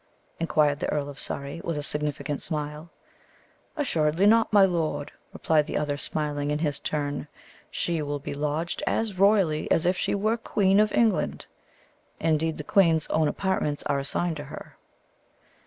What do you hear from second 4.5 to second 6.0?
my lord!" replied the other,